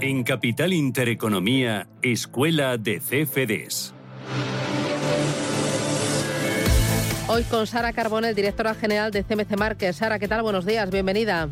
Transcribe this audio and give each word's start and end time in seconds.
En 0.00 0.22
Capital 0.22 0.72
Intereconomía, 0.72 1.86
Escuela 2.02 2.78
de 2.78 3.00
CFDs. 3.00 3.94
Hoy 7.26 7.42
con 7.44 7.66
Sara 7.66 7.92
Carbonell, 7.92 8.34
directora 8.34 8.74
general 8.74 9.10
de 9.10 9.24
CMC 9.24 9.56
Márquez. 9.56 9.96
Sara, 9.96 10.18
¿qué 10.18 10.28
tal? 10.28 10.42
Buenos 10.42 10.66
días, 10.66 10.90
bienvenida. 10.90 11.48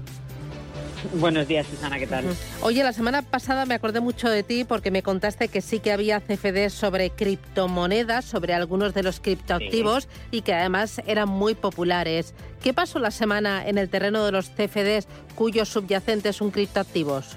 Buenos 1.15 1.49
días, 1.49 1.67
Susana, 1.67 1.99
¿qué 1.99 2.07
tal? 2.07 2.25
Oye, 2.61 2.83
la 2.85 2.93
semana 2.93 3.23
pasada 3.23 3.67
me 3.67 3.75
acordé 3.75 4.01
mucho 4.01 4.29
de 4.29 4.43
ti 4.43 4.65
porque 4.65 4.91
me 4.91 5.03
contaste 5.03 5.49
que 5.49 5.61
sí 5.61 5.81
que 5.81 5.93
había 5.93 6.21
CFDs 6.21 6.73
sobre 6.73 7.11
criptomonedas, 7.11 8.25
sobre 8.25 8.55
algunos 8.55 8.95
de 8.95 9.03
los 9.03 9.21
criptoactivos 9.21 10.09
y 10.31 10.43
que 10.43 10.55
además 10.55 11.03
eran 11.07 11.29
muy 11.29 11.55
populares. 11.55 12.35
¿Qué 12.63 12.73
pasó 12.73 12.99
la 12.99 13.11
semana 13.11 13.67
en 13.67 13.79
el 13.79 13.89
terreno 13.89 14.25
de 14.25 14.33
los 14.33 14.51
CFDs 14.51 15.09
cuyos 15.35 15.69
subyacentes 15.69 16.37
son 16.37 16.51
criptoactivos? 16.51 17.37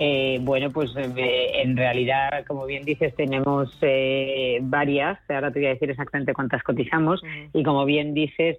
Eh, 0.00 0.38
bueno, 0.42 0.70
pues 0.70 0.94
eh, 0.96 1.50
en 1.62 1.76
realidad, 1.76 2.44
como 2.46 2.66
bien 2.66 2.84
dices, 2.84 3.14
tenemos 3.16 3.76
eh, 3.80 4.58
varias. 4.62 5.18
Ahora 5.28 5.50
te 5.50 5.58
voy 5.58 5.66
a 5.66 5.74
decir 5.74 5.90
exactamente 5.90 6.34
cuántas 6.34 6.62
cotizamos. 6.62 7.22
Y 7.52 7.62
como 7.62 7.84
bien 7.84 8.14
dices, 8.14 8.58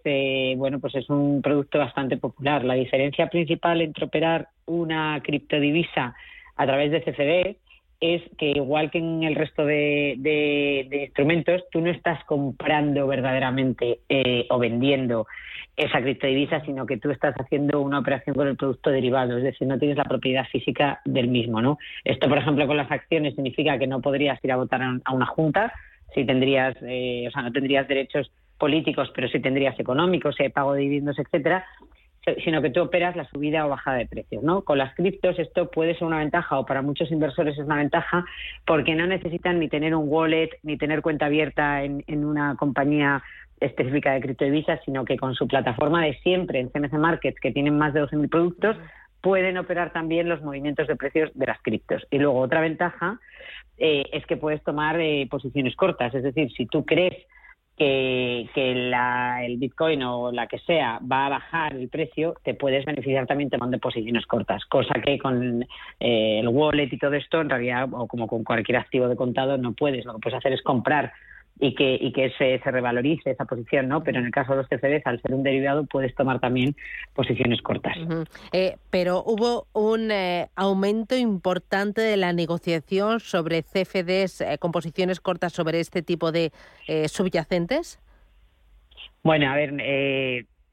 bueno, 0.57 0.79
pues 0.79 0.95
es 0.95 1.09
un 1.09 1.41
producto 1.41 1.79
bastante 1.79 2.17
popular. 2.17 2.65
La 2.65 2.73
diferencia 2.73 3.27
principal 3.27 3.81
entre 3.81 4.05
operar 4.05 4.49
una 4.65 5.21
criptodivisa 5.23 6.13
a 6.57 6.65
través 6.65 6.91
de 6.91 7.01
CFD 7.01 7.68
es 7.99 8.21
que 8.37 8.51
igual 8.51 8.91
que 8.91 8.99
en 8.99 9.23
el 9.23 9.35
resto 9.35 9.65
de, 9.65 10.87
instrumentos, 10.91 11.63
tú 11.71 11.81
no 11.81 11.89
estás 11.89 12.23
comprando 12.25 13.07
verdaderamente 13.07 13.99
o 14.49 14.57
vendiendo 14.59 15.27
esa 15.79 16.01
criptodivisa, 16.01 16.61
sino 16.65 16.85
que 16.85 16.97
tú 16.97 17.09
estás 17.09 17.33
haciendo 17.35 17.79
una 17.79 17.99
operación 17.99 18.35
con 18.35 18.47
el 18.47 18.57
producto 18.57 18.89
derivado, 18.89 19.37
es 19.37 19.43
decir, 19.43 19.65
no 19.65 19.79
tienes 19.79 19.97
la 19.97 20.03
propiedad 20.03 20.45
física 20.51 20.99
del 21.05 21.29
mismo, 21.29 21.61
¿no? 21.61 21.77
Esto, 22.03 22.27
por 22.27 22.37
ejemplo, 22.37 22.67
con 22.67 22.75
las 22.75 22.91
acciones 22.91 23.35
significa 23.35 23.79
que 23.79 23.87
no 23.87 24.01
podrías 24.01 24.43
ir 24.43 24.51
a 24.51 24.57
votar 24.57 24.81
a 24.81 25.13
una 25.13 25.25
junta, 25.25 25.73
si 26.13 26.25
tendrías, 26.25 26.75
eh, 26.81 27.25
o 27.27 27.31
sea, 27.31 27.43
no 27.43 27.51
tendrías 27.51 27.87
derechos 27.87 28.29
políticos, 28.57 29.09
pero 29.15 29.29
sí 29.29 29.39
tendrías 29.39 29.79
económicos, 29.79 30.35
eh, 30.39 30.49
pago 30.49 30.73
de 30.73 30.81
dividendos, 30.81 31.17
etcétera, 31.17 31.65
sino 32.43 32.61
que 32.61 32.69
tú 32.69 32.81
operas 32.81 33.15
la 33.15 33.25
subida 33.25 33.65
o 33.65 33.69
bajada 33.69 33.97
de 33.97 34.05
precios, 34.05 34.43
¿no? 34.43 34.63
Con 34.63 34.77
las 34.77 34.93
criptos 34.95 35.39
esto 35.39 35.69
puede 35.71 35.95
ser 35.95 36.05
una 36.05 36.19
ventaja 36.19 36.59
o 36.59 36.65
para 36.65 36.81
muchos 36.81 37.11
inversores 37.11 37.57
es 37.57 37.65
una 37.65 37.77
ventaja 37.77 38.25
porque 38.65 38.95
no 38.95 39.07
necesitan 39.07 39.59
ni 39.59 39.69
tener 39.69 39.95
un 39.95 40.07
wallet 40.07 40.49
ni 40.63 40.77
tener 40.77 41.01
cuenta 41.01 41.27
abierta 41.27 41.83
en, 41.83 42.03
en 42.07 42.25
una 42.25 42.55
compañía 42.55 43.23
específica 43.59 44.13
de 44.13 44.21
criptodivisas, 44.21 44.79
sino 44.85 45.05
que 45.05 45.17
con 45.17 45.35
su 45.35 45.47
plataforma 45.47 46.03
de 46.03 46.15
siempre 46.19 46.59
en 46.59 46.69
CMC 46.69 46.93
Markets, 46.93 47.39
que 47.39 47.51
tienen 47.51 47.77
más 47.77 47.93
de 47.93 48.03
12.000 48.03 48.29
productos, 48.29 48.77
pueden 49.21 49.57
operar 49.57 49.91
también 49.91 50.29
los 50.29 50.41
movimientos 50.41 50.87
de 50.87 50.95
precios 50.95 51.31
de 51.33 51.45
las 51.45 51.61
criptos. 51.61 52.05
Y 52.09 52.19
luego 52.19 52.39
otra 52.39 52.61
ventaja 52.61 53.19
eh, 53.77 54.05
es 54.13 54.25
que 54.25 54.37
puedes 54.37 54.63
tomar 54.63 54.99
eh, 54.99 55.27
posiciones 55.29 55.75
cortas, 55.75 56.13
es 56.13 56.23
decir, 56.23 56.51
si 56.51 56.65
tú 56.65 56.85
crees 56.85 57.15
que, 57.79 59.45
el 59.45 59.57
Bitcoin 59.57 60.03
o 60.03 60.31
la 60.31 60.47
que 60.47 60.59
sea 60.59 60.99
va 60.99 61.25
a 61.25 61.29
bajar 61.29 61.73
el 61.75 61.87
precio, 61.87 62.35
te 62.43 62.53
puedes 62.53 62.85
beneficiar 62.85 63.25
también 63.25 63.49
tomando 63.49 63.79
posiciones 63.79 64.25
cortas, 64.25 64.65
cosa 64.65 64.95
que 65.01 65.17
con 65.17 65.63
eh, 65.99 66.39
el 66.39 66.47
wallet 66.49 66.89
y 66.91 66.97
todo 66.97 67.13
esto, 67.13 67.41
en 67.41 67.49
realidad, 67.49 67.87
o 67.91 68.07
como 68.07 68.27
con 68.27 68.43
cualquier 68.43 68.77
activo 68.77 69.07
de 69.07 69.15
contado, 69.15 69.57
no 69.57 69.73
puedes. 69.73 70.05
Lo 70.05 70.13
que 70.13 70.19
puedes 70.19 70.37
hacer 70.37 70.53
es 70.53 70.61
comprar 70.61 71.13
y 71.59 71.75
que, 71.75 71.97
y 71.99 72.13
que 72.13 72.31
se, 72.37 72.59
se, 72.59 72.71
revalorice 72.71 73.31
esa 73.31 73.43
posición, 73.45 73.89
¿no? 73.89 74.01
Pero 74.01 74.19
en 74.19 74.25
el 74.25 74.31
caso 74.31 74.53
de 74.53 74.59
los 74.59 74.67
CFDs, 74.67 75.05
al 75.05 75.21
ser 75.21 75.33
un 75.33 75.43
derivado, 75.43 75.85
puedes 75.85 76.15
tomar 76.15 76.39
también 76.39 76.75
posiciones 77.13 77.61
cortas. 77.61 77.97
Eh, 78.53 78.77
pero 78.89 79.23
hubo 79.25 79.67
un 79.73 80.09
eh, 80.09 80.47
aumento 80.55 81.17
importante 81.17 82.01
de 82.01 82.15
la 82.15 82.31
negociación 82.31 83.19
sobre 83.19 83.63
CFDs 83.63 84.41
eh, 84.41 84.57
con 84.57 84.71
posiciones 84.71 85.19
cortas 85.19 85.51
sobre 85.51 85.81
este 85.81 86.01
tipo 86.01 86.31
de 86.31 86.51
subyacentes. 87.07 87.99
Bueno, 89.21 89.51
a 89.51 89.55
ver, 89.55 89.73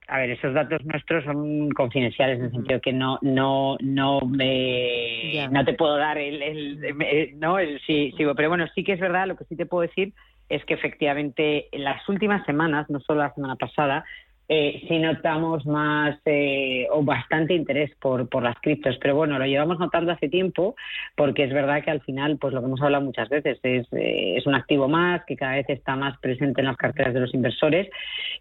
a 0.08 0.18
ver, 0.18 0.30
esos 0.30 0.54
datos 0.54 0.84
nuestros 0.84 1.24
son 1.24 1.70
confidenciales 1.70 2.38
en 2.38 2.44
el 2.44 2.50
sentido 2.52 2.80
que 2.80 2.92
no 2.92 3.18
no 3.22 3.76
no 3.80 4.20
me 4.20 5.48
no 5.50 5.64
te 5.64 5.74
puedo 5.74 5.96
dar 5.96 6.16
el, 6.16 6.42
el, 6.42 7.38
no 7.40 7.58
el 7.58 7.80
sí, 7.86 8.14
sí, 8.16 8.24
pero 8.36 8.48
bueno 8.48 8.66
sí 8.74 8.84
que 8.84 8.92
es 8.92 9.00
verdad 9.00 9.26
lo 9.26 9.36
que 9.36 9.44
sí 9.44 9.56
te 9.56 9.66
puedo 9.66 9.82
decir 9.82 10.14
es 10.48 10.64
que 10.64 10.74
efectivamente 10.74 11.68
en 11.72 11.84
las 11.84 12.08
últimas 12.08 12.44
semanas, 12.46 12.88
no 12.88 13.00
solo 13.00 13.20
la 13.20 13.34
semana 13.34 13.56
pasada, 13.56 14.04
eh, 14.48 14.84
sí 14.86 14.98
notamos 14.98 15.66
más 15.66 16.18
eh, 16.24 16.86
o 16.92 17.02
bastante 17.02 17.54
interés 17.54 17.90
por, 18.00 18.28
por 18.28 18.42
las 18.42 18.56
criptos. 18.60 18.96
Pero 19.00 19.16
bueno, 19.16 19.38
lo 19.38 19.46
llevamos 19.46 19.78
notando 19.78 20.12
hace 20.12 20.28
tiempo 20.28 20.76
porque 21.16 21.44
es 21.44 21.52
verdad 21.52 21.82
que 21.82 21.90
al 21.90 22.00
final, 22.02 22.38
pues 22.38 22.54
lo 22.54 22.60
que 22.60 22.66
hemos 22.66 22.80
hablado 22.80 23.04
muchas 23.04 23.28
veces, 23.28 23.58
es, 23.62 23.86
eh, 23.92 24.34
es 24.36 24.46
un 24.46 24.54
activo 24.54 24.88
más 24.88 25.24
que 25.24 25.36
cada 25.36 25.54
vez 25.54 25.68
está 25.68 25.96
más 25.96 26.16
presente 26.18 26.60
en 26.60 26.68
las 26.68 26.76
carteras 26.76 27.12
de 27.12 27.20
los 27.20 27.34
inversores 27.34 27.88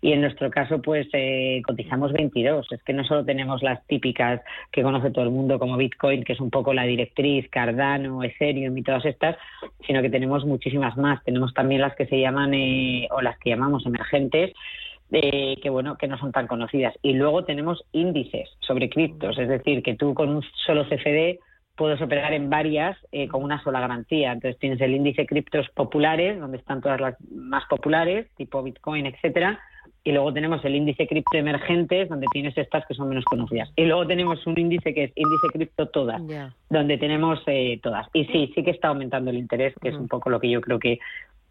y 0.01 0.11
en 0.11 0.21
nuestro 0.21 0.49
caso, 0.51 0.81
pues 0.81 1.07
eh, 1.13 1.61
cotizamos 1.65 2.13
22. 2.13 2.71
Es 2.71 2.83
que 2.83 2.93
no 2.93 3.03
solo 3.03 3.25
tenemos 3.25 3.63
las 3.63 3.85
típicas 3.87 4.41
que 4.71 4.83
conoce 4.83 5.09
todo 5.09 5.25
el 5.25 5.31
mundo 5.31 5.57
como 5.57 5.77
Bitcoin, 5.77 6.23
que 6.23 6.33
es 6.33 6.39
un 6.39 6.51
poco 6.51 6.73
la 6.73 6.83
directriz, 6.83 7.49
Cardano, 7.49 8.23
Ethereum 8.23 8.77
y 8.77 8.83
todas 8.83 9.05
estas, 9.05 9.37
sino 9.87 10.01
que 10.03 10.09
tenemos 10.09 10.45
muchísimas 10.45 10.97
más. 10.97 11.23
Tenemos 11.23 11.53
también 11.53 11.81
las 11.81 11.95
que 11.95 12.05
se 12.05 12.19
llaman 12.19 12.53
o 13.09 13.21
las 13.21 13.37
que 13.39 13.49
llamamos 13.49 13.85
emergentes 13.85 14.53
que 15.21 15.69
bueno 15.69 15.97
que 15.97 16.07
no 16.07 16.17
son 16.17 16.31
tan 16.31 16.47
conocidas. 16.47 16.93
Y 17.01 17.13
luego 17.13 17.43
tenemos 17.45 17.83
índices 17.91 18.49
sobre 18.59 18.89
criptos. 18.89 19.37
Es 19.37 19.47
decir 19.47 19.83
que 19.83 19.95
tú 19.95 20.13
con 20.13 20.29
un 20.29 20.43
solo 20.65 20.85
CFD 20.85 21.39
puedes 21.75 22.01
operar 22.01 22.33
en 22.33 22.49
varias 22.49 22.97
eh, 23.11 23.27
con 23.27 23.43
una 23.43 23.61
sola 23.63 23.79
garantía. 23.79 24.31
Entonces 24.31 24.59
tienes 24.59 24.81
el 24.81 24.95
índice 24.95 25.25
criptos 25.25 25.67
populares 25.69 26.39
donde 26.39 26.57
están 26.57 26.81
todas 26.81 26.99
las 26.99 27.15
más 27.31 27.65
populares 27.69 28.27
tipo 28.35 28.63
Bitcoin 28.63 29.05
etcétera. 29.05 29.59
Y 30.03 30.11
luego 30.11 30.31
tenemos 30.31 30.63
el 30.63 30.75
índice 30.75 31.07
cripto 31.07 31.35
emergentes 31.35 32.09
donde 32.09 32.27
tienes 32.31 32.55
estas 32.57 32.85
que 32.85 32.93
son 32.93 33.09
menos 33.09 33.25
conocidas. 33.25 33.71
Y 33.75 33.85
luego 33.85 34.05
tenemos 34.05 34.45
un 34.45 34.59
índice 34.59 34.93
que 34.93 35.05
es 35.05 35.11
índice 35.15 35.47
cripto 35.51 35.87
todas 35.87 36.21
donde 36.69 36.97
tenemos 36.97 37.41
eh, 37.47 37.79
todas. 37.81 38.07
Y 38.13 38.25
sí 38.25 38.51
sí. 38.53 38.63
que 38.63 38.71
está 38.71 38.89
aumentando 38.89 39.31
el 39.31 39.37
interés 39.37 39.73
que 39.81 39.89
es 39.89 39.95
un 39.95 40.07
poco 40.07 40.29
lo 40.29 40.39
que 40.39 40.49
yo 40.49 40.61
creo 40.61 40.77
que 40.77 40.99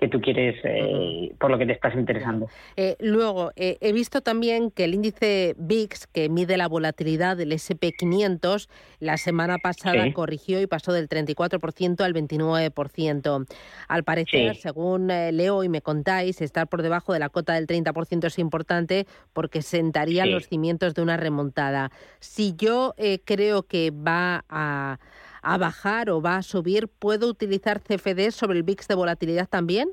que 0.04 0.10
tú 0.10 0.20
quieres, 0.20 0.56
eh, 0.64 1.32
por 1.38 1.50
lo 1.50 1.56
que 1.56 1.64
te 1.64 1.72
estás 1.72 1.94
interesando. 1.94 2.48
Eh, 2.76 2.96
luego, 3.00 3.52
eh, 3.56 3.78
he 3.80 3.92
visto 3.92 4.20
también 4.20 4.70
que 4.70 4.84
el 4.84 4.92
índice 4.92 5.54
VIX, 5.56 6.06
que 6.08 6.28
mide 6.28 6.58
la 6.58 6.68
volatilidad 6.68 7.38
del 7.38 7.52
SP500, 7.52 8.68
la 9.00 9.16
semana 9.16 9.56
pasada 9.56 10.12
corrigió 10.12 10.60
y 10.60 10.66
pasó 10.66 10.92
del 10.92 11.08
34% 11.08 12.02
al 12.02 12.12
29%. 12.12 13.46
Al 13.88 14.04
parecer, 14.04 14.56
según 14.56 15.08
leo 15.08 15.64
y 15.64 15.70
me 15.70 15.80
contáis, 15.80 16.42
estar 16.42 16.68
por 16.68 16.82
debajo 16.82 17.14
de 17.14 17.18
la 17.18 17.30
cota 17.30 17.54
del 17.54 17.66
30% 17.66 18.26
es 18.26 18.38
importante 18.38 19.06
porque 19.32 19.62
sentaría 19.62 20.26
los 20.26 20.48
cimientos 20.48 20.94
de 20.94 21.00
una 21.00 21.16
remontada. 21.16 21.90
Si 22.20 22.54
yo 22.56 22.94
creo 23.24 23.62
que 23.62 23.90
va 23.90 24.44
a 24.50 24.98
a 25.44 25.58
bajar 25.58 26.10
o 26.10 26.20
va 26.20 26.36
a 26.36 26.42
subir, 26.42 26.88
¿puedo 26.88 27.28
utilizar 27.28 27.80
CFD 27.80 28.30
sobre 28.30 28.58
el 28.58 28.64
VIX 28.64 28.88
de 28.88 28.94
volatilidad 28.94 29.48
también? 29.48 29.90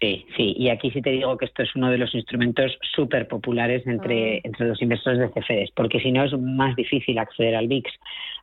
Sí, 0.00 0.26
sí, 0.36 0.54
y 0.58 0.68
aquí 0.68 0.90
sí 0.90 1.00
te 1.00 1.10
digo 1.10 1.36
que 1.36 1.46
esto 1.46 1.62
es 1.62 1.74
uno 1.76 1.90
de 1.90 1.98
los 1.98 2.14
instrumentos 2.14 2.76
súper 2.94 3.28
populares 3.28 3.86
entre, 3.86 4.36
ah. 4.36 4.40
entre 4.44 4.66
los 4.66 4.80
inversores 4.82 5.18
de 5.18 5.28
CFDs, 5.30 5.70
porque 5.74 6.00
si 6.00 6.12
no 6.12 6.24
es 6.24 6.32
más 6.38 6.76
difícil 6.76 7.18
acceder 7.18 7.54
al 7.54 7.68
VIX. 7.68 7.90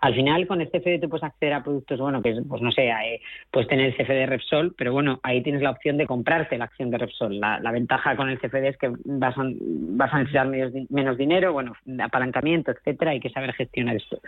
Al 0.02 0.16
final, 0.16 0.48
con 0.48 0.62
el 0.62 0.70
CFD 0.70 1.00
tú 1.02 1.10
puedes 1.10 1.24
acceder 1.24 1.54
a 1.54 1.64
productos, 1.64 2.00
bueno, 2.00 2.22
que 2.22 2.42
pues 2.48 2.62
no 2.62 2.72
sé, 2.72 2.90
eh, 2.90 3.22
puedes 3.52 3.68
tener 3.70 3.88
el 3.88 3.96
CFD 3.96 4.26
Repsol, 4.28 4.74
pero 4.78 4.94
bueno, 4.94 5.20
ahí 5.24 5.42
tienes 5.44 5.62
la 5.62 5.72
opción 5.72 5.98
de 5.98 6.08
comprarte 6.08 6.58
la 6.58 6.66
acción 6.66 6.90
de 6.90 6.98
Repsol. 6.98 7.40
La, 7.40 7.72
ventaja 7.72 8.16
con 8.16 8.30
el 8.30 8.40
CFD 8.40 8.68
es 8.68 8.78
que 8.78 8.92
vas 9.06 9.38
a, 9.38 9.44
vas 9.44 10.14
a 10.14 10.18
necesitar 10.20 10.48
menos, 10.48 10.74
menos 10.90 11.18
dinero, 11.18 11.54
bueno, 11.54 11.74
apalancamiento, 12.02 12.72
etcétera, 12.72 13.12
hay 13.12 13.20
que 13.20 13.30
saber 13.30 13.54
gestionar 13.54 13.96
esto. 13.96 14.20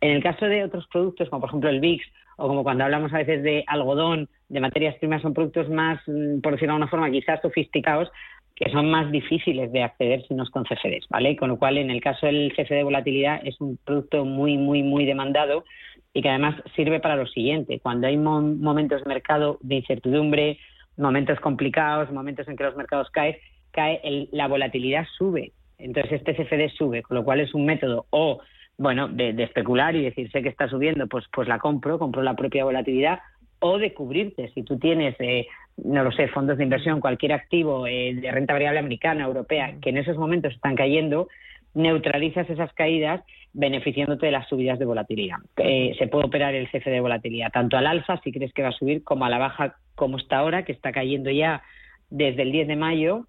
En 0.00 0.10
el 0.10 0.22
caso 0.22 0.46
de 0.46 0.64
otros 0.64 0.86
productos, 0.88 1.28
como 1.28 1.40
por 1.40 1.50
ejemplo 1.50 1.70
el 1.70 1.80
VIX 1.80 2.04
o 2.40 2.48
como 2.48 2.62
cuando 2.62 2.84
hablamos 2.84 3.12
a 3.12 3.18
veces 3.18 3.42
de 3.42 3.64
algodón, 3.66 4.28
de 4.48 4.60
materias 4.60 4.96
primas, 4.96 5.20
son 5.20 5.34
productos 5.34 5.68
más, 5.68 6.00
mm, 6.06 6.40
por 6.40 6.52
decirlo 6.52 6.72
de 6.72 6.76
alguna 6.76 6.88
forma, 6.88 7.10
quizás 7.10 7.40
sofisticados, 7.42 8.10
que 8.56 8.70
son 8.70 8.90
más 8.90 9.10
difíciles 9.12 9.70
de 9.72 9.82
acceder 9.82 10.26
si 10.26 10.34
no 10.34 10.42
es 10.42 10.50
con 10.50 10.64
CFDs, 10.64 11.06
¿vale? 11.10 11.36
Con 11.36 11.50
lo 11.50 11.58
cual, 11.58 11.76
en 11.78 11.90
el 11.90 12.00
caso 12.00 12.26
del 12.26 12.52
CFD 12.56 12.82
volatilidad, 12.82 13.40
es 13.44 13.60
un 13.60 13.78
producto 13.84 14.24
muy, 14.24 14.56
muy, 14.56 14.82
muy 14.82 15.04
demandado 15.04 15.64
y 16.12 16.22
que 16.22 16.30
además 16.30 16.56
sirve 16.76 16.98
para 16.98 17.16
lo 17.16 17.26
siguiente. 17.26 17.78
Cuando 17.80 18.06
hay 18.06 18.16
momentos 18.16 19.02
de 19.02 19.08
mercado 19.08 19.58
de 19.60 19.76
incertidumbre, 19.76 20.58
momentos 20.96 21.38
complicados, 21.40 22.10
momentos 22.10 22.48
en 22.48 22.56
que 22.56 22.64
los 22.64 22.76
mercados 22.76 23.10
caen, 23.10 23.36
cae 23.70 24.28
la 24.32 24.48
volatilidad 24.48 25.06
sube. 25.16 25.52
Entonces 25.78 26.12
este 26.12 26.34
CFD 26.34 26.74
sube, 26.76 27.02
con 27.02 27.16
lo 27.16 27.24
cual 27.24 27.40
es 27.40 27.54
un 27.54 27.64
método 27.64 28.06
o 28.10 28.40
bueno 28.80 29.08
de, 29.08 29.30
especular 29.42 29.94
y 29.94 30.02
decir 30.02 30.30
sé 30.32 30.42
que 30.42 30.48
está 30.48 30.68
subiendo, 30.68 31.06
pues 31.06 31.26
pues 31.32 31.46
la 31.46 31.58
compro, 31.58 31.98
compro 31.98 32.22
la 32.22 32.34
propia 32.34 32.64
volatilidad 32.64 33.20
o 33.60 33.78
de 33.78 33.92
cubrirte. 33.92 34.50
Si 34.54 34.62
tú 34.62 34.78
tienes 34.78 35.14
eh, 35.18 35.46
no 35.84 36.02
lo 36.02 36.12
sé, 36.12 36.28
fondos 36.28 36.58
de 36.58 36.64
inversión, 36.64 37.00
cualquier 37.00 37.32
activo 37.32 37.86
eh, 37.86 38.14
de 38.14 38.30
renta 38.30 38.52
variable 38.52 38.80
americana, 38.80 39.24
europea, 39.24 39.74
que 39.80 39.90
en 39.90 39.98
esos 39.98 40.16
momentos 40.16 40.54
están 40.54 40.76
cayendo, 40.76 41.28
neutralizas 41.74 42.48
esas 42.50 42.72
caídas 42.72 43.22
beneficiándote 43.52 44.26
de 44.26 44.32
las 44.32 44.48
subidas 44.48 44.78
de 44.78 44.84
volatilidad. 44.84 45.38
Eh, 45.56 45.94
se 45.98 46.06
puede 46.06 46.26
operar 46.26 46.54
el 46.54 46.68
CFD 46.70 46.90
de 46.90 47.00
volatilidad 47.00 47.50
tanto 47.52 47.76
al 47.76 47.86
alza, 47.86 48.20
si 48.22 48.32
crees 48.32 48.52
que 48.52 48.62
va 48.62 48.68
a 48.68 48.72
subir, 48.72 49.04
como 49.04 49.24
a 49.24 49.30
la 49.30 49.38
baja, 49.38 49.76
como 49.94 50.16
está 50.16 50.38
ahora, 50.38 50.64
que 50.64 50.72
está 50.72 50.92
cayendo 50.92 51.30
ya 51.30 51.62
desde 52.10 52.42
el 52.42 52.52
10 52.52 52.68
de 52.68 52.76
mayo. 52.76 53.26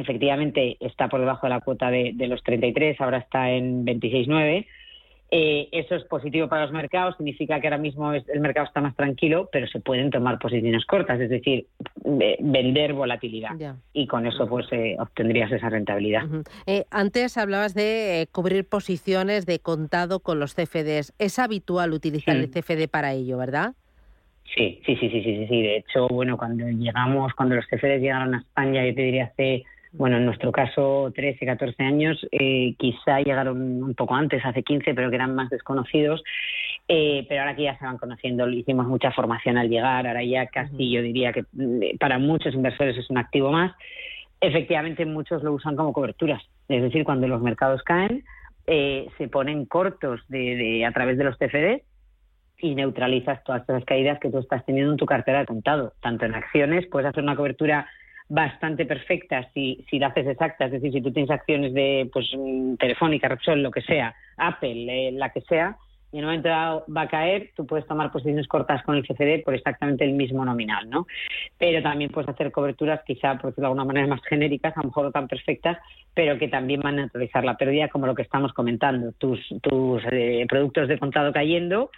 Efectivamente, 0.00 0.76
está 0.80 1.08
por 1.08 1.20
debajo 1.20 1.46
de 1.46 1.50
la 1.50 1.60
cuota 1.60 1.90
de, 1.90 2.12
de 2.14 2.26
los 2.26 2.42
33, 2.42 3.00
ahora 3.00 3.18
está 3.18 3.50
en 3.50 3.84
26,9 3.84 4.66
eh, 5.32 5.68
eso 5.70 5.94
es 5.94 6.02
positivo 6.04 6.48
para 6.48 6.62
los 6.62 6.72
mercados, 6.72 7.16
significa 7.16 7.60
que 7.60 7.68
ahora 7.68 7.78
mismo 7.78 8.12
el 8.12 8.40
mercado 8.40 8.66
está 8.66 8.80
más 8.80 8.96
tranquilo, 8.96 9.48
pero 9.52 9.68
se 9.68 9.78
pueden 9.78 10.10
tomar 10.10 10.40
posiciones 10.40 10.84
cortas, 10.86 11.20
es 11.20 11.30
decir, 11.30 11.66
vender 12.40 12.94
volatilidad. 12.94 13.50
Y 13.92 14.08
con 14.08 14.26
eso 14.26 14.48
pues 14.48 14.66
eh, 14.72 14.96
obtendrías 14.98 15.52
esa 15.52 15.68
rentabilidad. 15.68 16.22
Eh, 16.66 16.84
antes 16.90 17.38
hablabas 17.38 17.74
de 17.74 18.28
cubrir 18.32 18.66
posiciones 18.68 19.46
de 19.46 19.60
contado 19.60 20.18
con 20.18 20.40
los 20.40 20.54
CFDs. 20.54 21.14
Es 21.18 21.38
habitual 21.38 21.92
utilizar 21.92 22.34
el 22.34 22.50
CFD 22.50 22.88
para 22.88 23.12
ello, 23.12 23.38
¿verdad? 23.38 23.74
Sí, 24.56 24.80
sí, 24.84 24.96
sí, 24.96 25.08
sí, 25.10 25.22
sí, 25.22 25.46
sí. 25.48 25.62
De 25.62 25.76
hecho, 25.76 26.08
bueno, 26.08 26.36
cuando 26.36 26.66
llegamos, 26.68 27.34
cuando 27.34 27.54
los 27.54 27.66
CFDs 27.66 28.00
llegaron 28.00 28.34
a 28.34 28.38
España, 28.38 28.84
yo 28.84 28.94
te 28.96 29.02
diría 29.02 29.26
hace 29.26 29.62
bueno, 29.92 30.18
en 30.18 30.26
nuestro 30.26 30.52
caso 30.52 31.12
13, 31.14 31.44
14 31.44 31.82
años, 31.82 32.26
eh, 32.30 32.74
quizá 32.78 33.20
llegaron 33.20 33.82
un 33.82 33.94
poco 33.94 34.14
antes, 34.14 34.44
hace 34.44 34.62
15, 34.62 34.94
pero 34.94 35.10
que 35.10 35.16
eran 35.16 35.34
más 35.34 35.50
desconocidos, 35.50 36.22
eh, 36.86 37.26
pero 37.28 37.40
ahora 37.40 37.56
que 37.56 37.64
ya 37.64 37.78
se 37.78 37.84
van 37.84 37.98
conociendo, 37.98 38.48
hicimos 38.48 38.86
mucha 38.86 39.10
formación 39.12 39.58
al 39.58 39.68
llegar, 39.68 40.06
ahora 40.06 40.22
ya 40.22 40.46
casi 40.46 40.90
yo 40.90 41.02
diría 41.02 41.32
que 41.32 41.44
mm, 41.52 41.98
para 41.98 42.18
muchos 42.18 42.54
inversores 42.54 42.96
es 42.96 43.10
un 43.10 43.18
activo 43.18 43.50
más. 43.50 43.74
Efectivamente, 44.40 45.04
muchos 45.04 45.42
lo 45.42 45.52
usan 45.52 45.76
como 45.76 45.92
coberturas, 45.92 46.42
es 46.68 46.82
decir, 46.82 47.04
cuando 47.04 47.26
los 47.26 47.42
mercados 47.42 47.82
caen, 47.82 48.24
eh, 48.66 49.08
se 49.18 49.28
ponen 49.28 49.66
cortos 49.66 50.20
de, 50.28 50.84
a 50.86 50.92
través 50.92 51.18
de 51.18 51.24
los 51.24 51.36
TFD 51.38 51.82
y 52.58 52.74
neutralizas 52.74 53.42
todas 53.42 53.62
esas 53.68 53.84
caídas 53.84 54.20
que 54.20 54.30
tú 54.30 54.38
estás 54.38 54.64
teniendo 54.64 54.92
en 54.92 54.98
tu 54.98 55.06
cartera 55.06 55.40
de 55.40 55.46
contado, 55.46 55.94
tanto 56.00 56.26
en 56.26 56.34
acciones, 56.34 56.86
puedes 56.86 57.08
hacer 57.08 57.22
una 57.22 57.34
cobertura 57.34 57.88
bastante 58.30 58.86
perfecta 58.86 59.50
si, 59.52 59.84
si 59.90 59.98
la 59.98 60.06
haces 60.06 60.28
exacta, 60.28 60.66
es 60.66 60.72
decir, 60.72 60.92
si 60.92 61.02
tú 61.02 61.12
tienes 61.12 61.30
acciones 61.30 61.74
de 61.74 62.08
pues 62.12 62.30
mm, 62.34 62.76
Telefónica, 62.76 63.28
Repsol, 63.28 63.60
lo 63.60 63.72
que 63.72 63.82
sea, 63.82 64.14
Apple, 64.36 64.86
eh, 64.88 65.12
la 65.12 65.30
que 65.30 65.40
sea, 65.42 65.76
y 66.12 66.18
en 66.18 66.24
un 66.24 66.30
momento 66.30 66.48
dado 66.48 66.84
va 66.94 67.02
a 67.02 67.08
caer, 67.08 67.50
tú 67.54 67.66
puedes 67.66 67.86
tomar 67.86 68.10
posiciones 68.10 68.48
cortas 68.48 68.82
con 68.82 68.96
el 68.96 69.06
CCD 69.06 69.44
por 69.44 69.54
exactamente 69.54 70.04
el 70.04 70.12
mismo 70.12 70.44
nominal, 70.44 70.88
¿no? 70.90 71.06
Pero 71.58 71.82
también 71.82 72.10
puedes 72.10 72.28
hacer 72.28 72.50
coberturas, 72.50 73.00
quizá, 73.06 73.34
por 73.36 73.50
decirlo 73.50 73.68
de 73.68 73.72
alguna 73.72 73.84
manera, 73.84 74.06
más 74.06 74.22
genéricas, 74.24 74.76
a 74.76 74.80
lo 74.80 74.88
mejor 74.88 75.04
no 75.04 75.12
tan 75.12 75.28
perfectas, 75.28 75.78
pero 76.14 76.38
que 76.38 76.48
también 76.48 76.80
van 76.80 76.94
a 76.94 77.02
neutralizar 77.02 77.44
la 77.44 77.56
pérdida, 77.56 77.88
como 77.88 78.06
lo 78.06 78.14
que 78.14 78.22
estamos 78.22 78.52
comentando. 78.52 79.12
Tus, 79.12 79.40
tus 79.62 80.02
eh, 80.10 80.46
productos 80.48 80.88
de 80.88 80.98
contado 80.98 81.32
cayendo, 81.32 81.90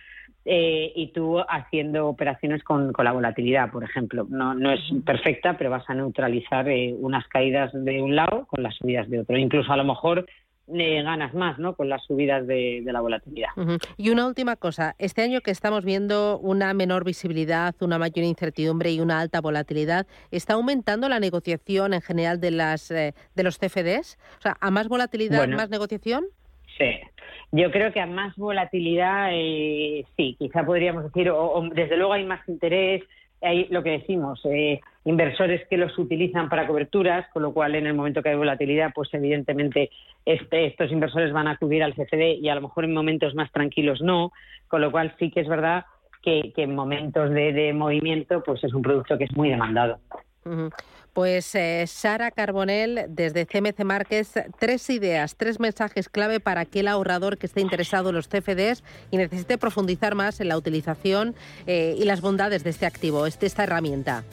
eh, 0.45 0.93
y 0.97 1.13
tú 1.13 1.39
haciendo 1.39 2.09
operaciones 2.09 2.65
con, 2.65 2.93
la 2.93 3.13
volatilidad, 3.13 3.71
por 3.71 3.85
ejemplo. 3.85 4.27
No, 4.29 4.55
no 4.55 4.73
es 4.73 4.81
perfecta, 5.05 5.57
pero 5.57 5.71
vas 5.71 5.89
a 5.89 5.95
neutralizar 5.95 6.69
eh, 6.69 6.95
unas 6.99 7.27
caídas 7.29 7.71
de 7.73 8.03
un 8.03 8.17
lado 8.17 8.47
con 8.47 8.63
las 8.63 8.75
subidas 8.75 9.09
de 9.09 9.21
otro. 9.21 9.37
Incluso 9.37 9.73
a 9.73 9.77
lo 9.77 9.85
mejor 9.85 10.27
eh, 10.69 11.03
ganas 11.03 11.35
más 11.35 11.59
¿no? 11.59 11.75
con 11.75 11.89
las 11.89 12.05
subidas 12.05 12.47
de, 12.47 12.83
la 12.85 13.01
volatilidad. 13.01 13.49
Y 13.97 14.11
una 14.11 14.27
última 14.27 14.57
cosa, 14.57 14.95
este 14.99 15.23
año 15.23 15.41
que 15.41 15.51
estamos 15.51 15.85
viendo 15.85 16.39
una 16.39 16.73
menor 16.75 17.05
visibilidad, 17.05 17.75
una 17.81 17.99
mayor 17.99 18.25
incertidumbre 18.25 18.91
y 18.91 19.01
una 19.01 19.21
alta 19.21 19.41
volatilidad, 19.41 20.07
¿está 20.31 20.55
aumentando 20.55 21.09
la 21.09 21.21
negociación 21.21 21.95
en 21.95 22.01
general 22.01 22.41
de, 22.41 22.51
las, 22.51 22.89
de 22.89 23.15
los 23.37 23.59
CFDs? 23.59 24.19
O 24.39 24.43
sea, 24.43 24.57
¿a 24.61 24.71
más 24.71 24.89
volatilidad, 24.89 25.49
más 25.49 25.71
negociación? 25.71 26.25
Sí, 26.79 27.01
yo 27.53 27.71
creo 27.71 27.93
que 27.93 28.01
a 28.01 28.07
más 28.07 28.35
volatilidad, 28.37 29.29
eh, 29.33 30.07
sí, 30.17 30.37
quizá 30.39 30.65
podríamos 30.65 31.05
decir, 31.05 31.31
o, 31.31 31.63
desde 31.75 31.97
luego 31.97 32.15
hay 32.15 32.25
más 32.25 32.47
interés, 32.49 33.03
hay 33.43 33.67
lo 33.69 33.83
que 33.83 33.91
decimos, 33.91 34.41
eh, 34.45 34.81
inversores 35.05 35.67
que 35.69 35.77
los 35.77 35.97
utilizan 35.99 36.49
para 36.49 36.67
coberturas, 36.67 37.27
con 37.33 37.43
lo 37.43 37.53
cual 37.53 37.75
en 37.75 37.87
el 37.87 37.95
momento 37.95 38.23
que 38.23 38.31
hay 38.31 38.37
volatilidad, 38.37 38.93
pues 38.95 39.09
evidentemente 39.13 39.91
este, 40.25 40.67
estos 40.67 40.93
inversores 40.93 41.33
van 41.33 41.49
a 41.49 41.53
acudir 41.53 41.83
al 41.83 41.95
CCD 41.95 42.39
y 42.41 42.49
a 42.49 42.55
lo 42.55 42.63
mejor 42.63 42.85
en 42.85 42.95
momentos 42.95 43.35
más 43.35 43.51
tranquilos 43.53 44.01
no, 44.01 44.33
con 44.69 44.81
lo 44.81 44.91
cual 44.91 45.15
sí 45.19 45.31
que 45.31 45.41
es 45.41 45.49
verdad 45.49 45.85
que, 46.23 46.53
en 46.57 46.75
momentos 46.75 47.31
de, 47.31 47.73
movimiento 47.75 48.43
pues 48.45 48.63
es 48.63 48.73
un 48.73 48.83
producto 48.83 49.19
que 49.19 49.25
es 49.25 49.37
muy 49.37 49.49
demandado. 49.49 49.99
Pues 51.13 51.55
eh, 51.55 51.85
Sara 51.87 52.31
Carbonell, 52.31 53.05
desde 53.09 53.45
CMC 53.45 53.85
Márquez, 53.85 54.33
tres 54.59 54.89
ideas, 54.89 55.37
tres 55.37 55.61
mensajes 55.61 56.09
clave 56.09 56.41
para 56.41 56.63
aquel 56.63 56.89
ahorrador 56.89 57.37
que 57.37 57.47
esté 57.47 57.61
interesado 57.61 58.09
en 58.09 58.15
los 58.15 58.29
CFDs 58.29 58.83
y 59.11 59.19
necesite 59.19 59.59
profundizar 59.59 60.15
más 60.15 60.41
en 60.41 60.49
la 60.49 60.57
utilización 60.57 61.35
eh, 61.67 61.95
y 61.99 62.05
las 62.05 62.23
bondades 62.23 62.65
de 62.65 62.71
este 62.71 62.87
activo, 62.87 63.25
de 63.25 63.47
esta 63.47 63.65
herramienta. 63.65 64.25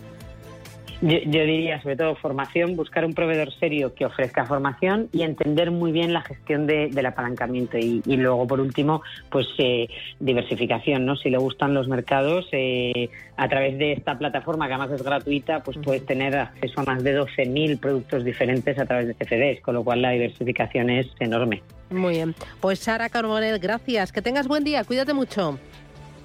Yo, 1.01 1.18
diría, 1.18 1.81
sobre 1.81 1.96
todo, 1.96 2.16
formación, 2.16 2.75
buscar 2.75 3.06
un 3.06 3.13
proveedor 3.13 3.54
serio 3.54 3.94
que 3.94 4.06
ofrezca 4.06 4.46
formación 4.46 5.07
y 5.13 5.22
entender 5.22 5.72
muy 5.72 5.94
bien 5.94 6.12
la 6.12 6.22
gestión 6.22 6.68
del 6.68 7.06
apalancamiento. 7.06 7.78
Y, 7.78 8.01
luego, 8.18 8.46
por 8.48 8.60
último, 8.60 9.01
pues 9.30 9.48
eh, 9.60 9.88
diversificación, 10.19 11.06
¿no? 11.06 11.16
Si 11.16 11.30
le 11.30 11.38
gustan 11.38 11.74
los 11.74 11.88
mercados, 11.88 12.48
eh, 12.51 13.10
a 13.38 13.48
través 13.48 13.78
de 13.78 13.94
esta 13.94 14.18
plataforma, 14.18 14.68
que 14.68 14.74
además 14.74 14.92
es 14.92 15.01
gratuita, 15.01 15.63
pues 15.63 15.78
puedes 15.81 16.06
tener 16.06 16.36
acceso 16.36 16.81
a 16.81 16.84
más 16.84 17.01
de 17.01 17.18
12.000 17.18 17.80
productos 17.80 18.25
diferentes 18.25 18.78
a 18.78 18.86
través 18.86 19.07
de 19.07 19.13
CFDs, 19.13 19.62
con 19.62 19.75
lo 19.75 19.84
cual 19.86 20.01
la 20.01 20.12
diversificación 20.12 20.89
es 20.89 21.08
enorme. 21.20 21.63
Muy 21.89 22.15
bien. 22.15 22.36
Pues 22.60 22.79
Sara 22.79 23.08
Carbonell, 23.08 23.60
gracias. 23.60 24.12
Que 24.12 24.22
tengas 24.22 24.50
buen 24.50 24.65
día. 24.65 24.84
Cuídate 24.84 25.13
mucho. 25.13 25.58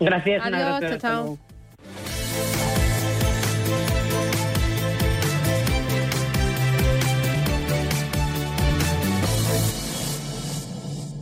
Gracias. 0.01 0.43
Adiós. 0.45 0.81
chao. 0.81 0.99
chao. 0.99 1.54